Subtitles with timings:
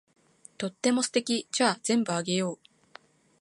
[0.57, 1.47] とっても素敵。
[1.51, 2.59] じゃあ全部あげよう。